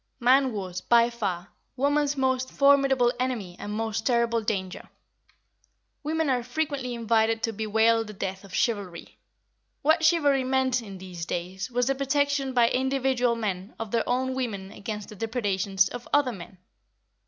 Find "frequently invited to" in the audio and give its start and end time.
6.41-7.53